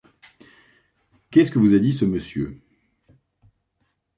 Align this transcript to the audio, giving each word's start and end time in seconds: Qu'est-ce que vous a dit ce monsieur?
Qu'est-ce 1.29 1.51
que 1.51 1.59
vous 1.59 1.75
a 1.75 1.77
dit 1.79 1.93
ce 1.93 2.05
monsieur? 2.05 2.59